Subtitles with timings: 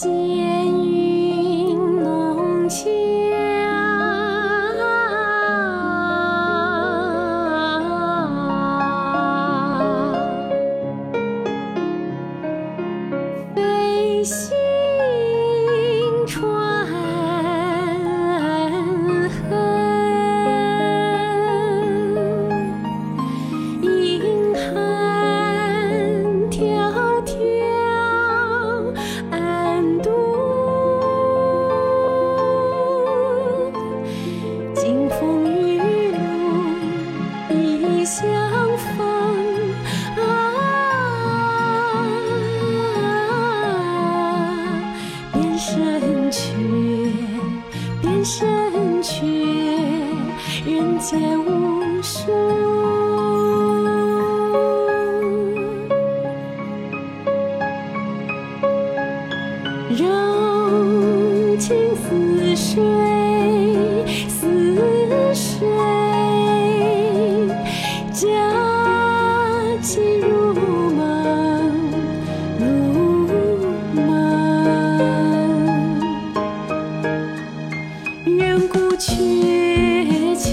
[0.00, 2.84] 闲云弄巧，
[13.56, 14.22] 飞。
[48.24, 48.46] 却
[50.64, 52.32] 人间无数。
[59.90, 62.27] 柔情似
[78.36, 80.52] 人孤鹊桥，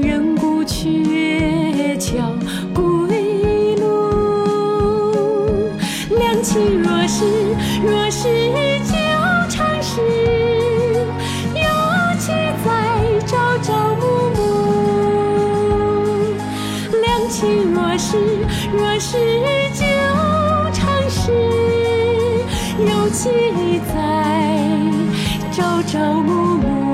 [0.00, 2.14] 人孤鹊桥，
[2.72, 3.84] 归路。
[6.16, 7.24] 两情若是
[7.82, 8.28] 若是
[8.84, 8.94] 久
[9.48, 10.00] 长时，
[11.54, 11.62] 又
[12.18, 12.30] 岂
[12.64, 12.66] 在
[13.26, 14.02] 朝朝暮
[14.36, 14.38] 暮？
[17.02, 18.16] 两情若是
[18.72, 19.18] 若是
[19.74, 19.84] 久
[20.72, 21.32] 长时，
[22.78, 23.96] 又岂在
[25.50, 26.87] 朝朝暮暮？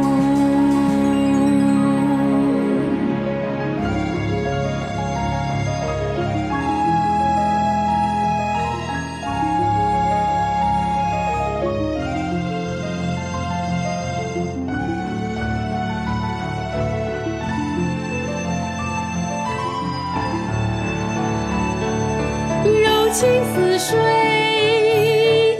[23.15, 23.97] 情似水，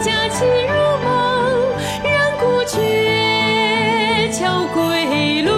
[0.01, 0.73] 佳期如
[1.05, 1.09] 梦，
[2.03, 5.53] 人孤鹊桥归路。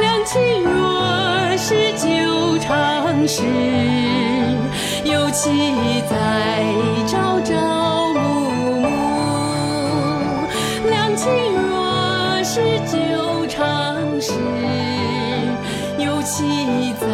[0.00, 3.44] 两情若是久长时，
[5.04, 6.16] 又岂在
[7.06, 8.20] 朝朝暮
[8.80, 8.90] 暮？
[10.90, 14.32] 两情若是久长时，
[15.96, 17.06] 又岂在